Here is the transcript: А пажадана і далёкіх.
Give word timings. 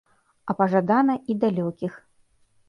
А 0.53 0.55
пажадана 0.61 1.17
і 1.35 1.37
далёкіх. 1.45 2.01